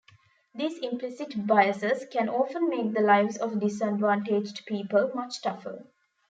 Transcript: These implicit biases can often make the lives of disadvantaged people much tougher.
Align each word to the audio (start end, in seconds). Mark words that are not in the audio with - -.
These 0.55 0.79
implicit 0.79 1.45
biases 1.45 2.07
can 2.11 2.27
often 2.27 2.69
make 2.69 2.91
the 2.91 3.01
lives 3.01 3.37
of 3.37 3.59
disadvantaged 3.59 4.65
people 4.65 5.11
much 5.13 5.43
tougher. 5.43 5.85